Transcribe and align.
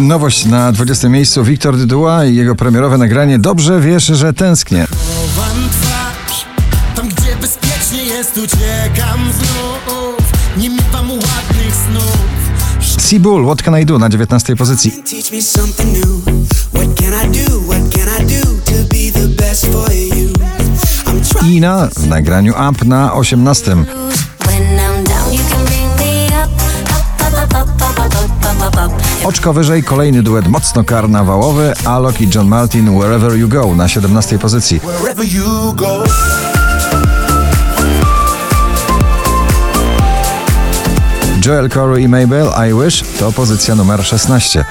Nowość 0.00 0.44
na 0.44 0.72
20 0.72 1.08
miejscu 1.08 1.44
Wiktor 1.44 1.76
Dyduła 1.76 2.24
i 2.24 2.36
jego 2.36 2.54
premierowe 2.54 2.98
nagranie 2.98 3.38
Dobrze 3.38 3.80
wiesz, 3.80 4.04
że 4.06 4.32
tęsknię. 4.32 4.86
Chowam 4.90 5.68
twarz, 5.70 6.46
tam 6.94 7.08
gdzie 7.08 7.36
bezpiecznie 7.40 8.04
jest, 8.04 8.36
uciekam 8.36 9.20
znów. 9.32 10.32
Nie 10.56 10.70
miewam 10.70 11.10
ładnych 11.10 11.74
snów. 11.88 12.18
Seabull, 12.98 13.44
What 13.44 13.62
Can 13.62 13.80
I 13.80 13.86
Do 13.86 13.98
na 13.98 14.08
19 14.08 14.56
pozycji. 14.56 14.92
I 21.46 21.60
w 21.96 22.06
nagraniu 22.08 22.54
Up 22.70 22.84
na 22.84 23.14
18. 23.14 23.76
Oczko 29.28 29.52
wyżej 29.52 29.82
kolejny 29.82 30.22
duet 30.22 30.48
mocno 30.48 30.84
karnawałowy 30.84 31.72
Alok 31.84 32.20
i 32.20 32.28
John 32.34 32.48
Martin 32.48 32.98
Wherever 32.98 33.36
You 33.36 33.48
Go 33.48 33.74
na 33.76 33.88
17 33.88 34.38
pozycji. 34.38 34.80
Joel 41.46 41.70
Corey 41.70 42.02
i 42.02 42.08
Mabel 42.08 42.48
I 42.68 42.84
Wish 42.84 43.04
to 43.18 43.32
pozycja 43.32 43.74
numer 43.74 44.04
16. 44.04 44.64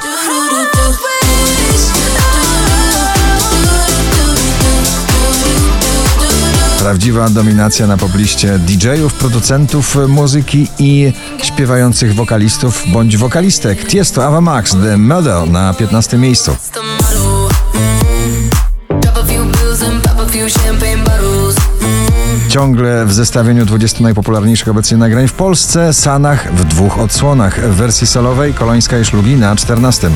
Prawdziwa 6.88 7.30
dominacja 7.30 7.88
na 7.88 7.98
pobliście 7.98 8.60
DJ-ów, 8.60 9.14
producentów 9.14 9.98
muzyki 10.08 10.68
i 10.80 11.14
śpiewających 11.44 12.16
wokalistów 12.16 12.84
bądź 12.88 13.18
wokalistek. 13.18 13.88
Tiesto 13.88 14.26
Ava 14.26 14.42
Max, 14.42 14.72
The 14.84 14.98
Model 14.98 15.52
na 15.52 15.74
15 15.74 16.18
miejscu. 16.18 16.56
Ciągle 22.50 23.06
w 23.06 23.14
zestawieniu 23.14 23.66
20 23.66 24.04
najpopularniejszych 24.04 24.68
obecnie 24.68 24.98
nagrań 24.98 25.28
w 25.28 25.34
Polsce, 25.34 25.94
Sanach 25.94 26.54
w 26.54 26.64
dwóch 26.64 27.00
odsłonach. 27.00 27.70
W 27.72 27.76
wersji 27.76 28.08
solowej 28.08 28.54
Kolońska 28.54 29.00
i 29.00 29.06
Szlugi 29.06 29.36
na 29.36 29.56
14. 29.56 30.10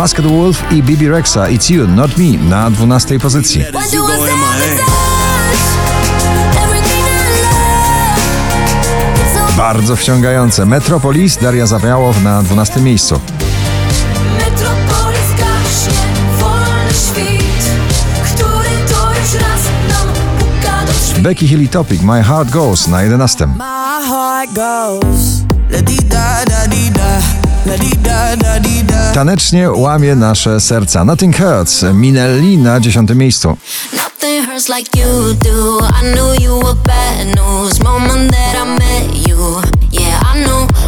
Masked 0.00 0.26
Wolf 0.26 0.64
i 0.72 0.82
BB 0.82 1.08
Rexa 1.08 1.48
It's 1.48 1.70
You, 1.70 1.86
Not 1.86 2.16
Me 2.16 2.24
na 2.48 2.70
12 2.70 3.18
pozycji. 3.18 3.64
Bardzo 9.56 9.96
wciągające. 9.96 10.66
Metropolis 10.66 11.36
Daria 11.36 11.66
Zawiałow 11.66 12.22
na 12.22 12.42
12 12.42 12.80
miejscu. 12.80 13.20
Becky 21.18 21.48
Hill 21.48 21.68
Topic 21.68 22.02
My 22.02 22.22
Heart 22.22 22.50
Goes 22.50 22.88
na 22.88 23.02
11. 23.02 23.46
My 23.46 24.08
heart 24.08 24.52
goes 24.52 25.40
tanecznie 29.20 29.70
łamie 29.70 30.16
nasze 30.16 30.60
serca. 30.60 31.04
Nothing 31.04 31.36
Hurts, 31.36 31.84
Minelli 31.94 32.58
na 32.58 32.80
dziesiątym 32.80 33.18
miejscu. 33.18 33.56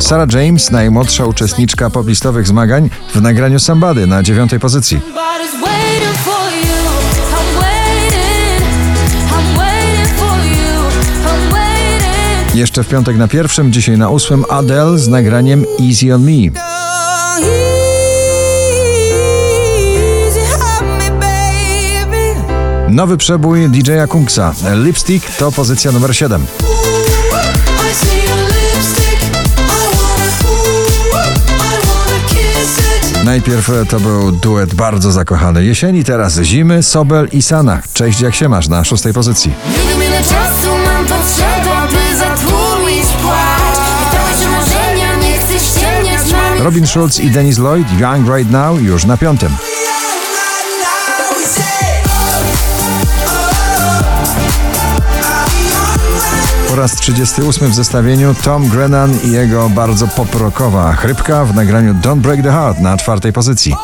Sarah 0.00 0.33
James, 0.33 0.70
najmłodsza 0.70 1.24
uczestniczka 1.24 1.90
poblistowych 1.90 2.46
zmagań 2.46 2.90
w 3.14 3.23
nagraniu 3.23 3.58
Sambady 3.58 4.06
na 4.06 4.23
dziewiątej 4.23 4.61
pozycji. 4.61 5.01
Jeszcze 12.55 12.85
w 12.85 12.89
piątek 12.89 13.17
na 13.17 13.29
pierwszym, 13.29 13.73
dzisiaj 13.73 13.98
na 13.98 14.08
ósmym 14.08 14.45
Adele 14.51 14.98
z 14.98 15.08
nagraniem 15.08 15.64
Easy 15.80 16.14
on 16.14 16.24
Me. 16.24 17.71
Nowy 22.92 23.17
przebój 23.17 23.69
DJ-a 23.69 24.07
Kungsa. 24.07 24.55
Lipstick 24.75 25.36
to 25.36 25.53
pozycja 25.53 25.92
numer 25.92 26.17
7. 26.17 26.42
I 26.42 26.47
see 27.95 28.29
your 28.29 28.39
lipstick. 28.39 29.23
I 29.23 29.97
wanna, 29.97 30.27
I 31.48 31.86
wanna 31.86 32.29
kiss 32.29 32.79
it. 32.79 33.25
Najpierw 33.25 33.70
to 33.89 34.01
był 34.01 34.33
duet 34.33 34.75
bardzo 34.75 35.13
zakochany 35.13 35.64
jesieni, 35.64 36.05
teraz 36.05 36.41
zimy, 36.42 36.83
Sobel 36.83 37.29
i 37.33 37.42
Sana. 37.42 37.83
Cześć, 37.92 38.20
jak 38.20 38.35
się 38.35 38.48
masz 38.48 38.69
na 38.69 38.85
szóstej 38.85 39.13
pozycji. 39.13 39.55
Robin 46.59 46.86
Schulz 46.86 47.20
i 47.20 47.30
Dennis 47.30 47.59
Lloyd, 47.59 47.86
Young 48.01 48.36
Right 48.36 48.51
Now, 48.51 48.83
już 48.83 49.05
na 49.05 49.17
piątym. 49.17 49.71
Po 56.72 56.77
raz 56.77 56.96
38 56.96 57.70
w 57.70 57.74
zestawieniu 57.74 58.34
Tom 58.34 58.68
Grennan 58.68 59.18
i 59.24 59.30
jego 59.30 59.68
bardzo 59.68 60.08
poprokowa 60.08 60.92
chrypka 60.92 61.44
w 61.44 61.55
nagraniu 61.55 61.94
Don't 61.94 62.20
Break 62.20 62.42
the 62.42 62.52
Heart 62.52 62.78
na 62.78 62.96
czwartej 62.96 63.33
pozycji. 63.33 63.74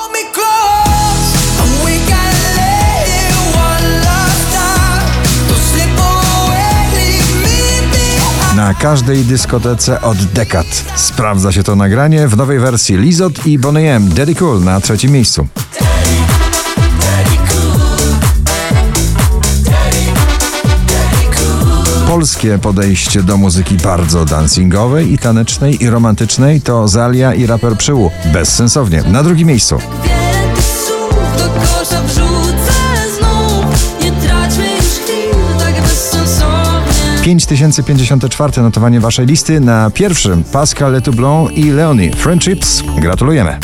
Na 8.57 8.75
każdej 8.75 9.25
dyskotece 9.25 10.01
od 10.01 10.25
dekad 10.25 10.67
sprawdza 10.97 11.53
się 11.53 11.63
to 11.63 11.77
nagranie 11.77 12.29
w 12.29 12.37
nowej 12.37 12.59
wersji 12.59 12.97
Lizot 12.97 13.47
i 13.47 13.59
Boney 13.59 13.87
M. 13.87 14.09
Daddy 14.09 14.35
Cool 14.35 14.65
na 14.65 14.81
trzecim 14.81 15.11
miejscu. 15.11 15.49
Polskie 22.19 22.59
podejście 22.59 23.23
do 23.23 23.37
muzyki 23.37 23.75
bardzo 23.75 24.25
dancingowej 24.25 25.13
i 25.13 25.19
tanecznej 25.19 25.83
i 25.83 25.91
romantycznej 25.91 26.61
to 26.61 26.89
Zalia 26.89 27.35
i 27.35 27.47
raper 27.47 27.77
Przyłu. 27.77 28.11
Bezsensownie. 28.33 29.03
Na 29.03 29.23
drugim 29.23 29.49
miejscu. 29.49 29.79
Wiele 30.05 30.55
tych 30.55 30.65
słów 30.65 31.37
do 31.39 31.61
kosza 31.61 32.03
wrzucę 32.03 32.73
znów. 33.19 34.05
Nie 34.05 34.13
traćmy 34.13 34.65
już 34.77 34.85
chwil 34.85 35.59
tak 35.59 35.83
bezsensownie. 35.83 37.23
5054 37.23 38.63
notowanie 38.63 39.01
waszej 39.01 39.27
listy 39.27 39.61
na 39.61 39.91
pierwszym 39.91 40.45
Pascal 40.45 40.93
Letoublon 40.93 41.53
i 41.53 41.71
Leonie. 41.71 42.11
Friendships. 42.17 42.83
Gratulujemy. 43.01 43.59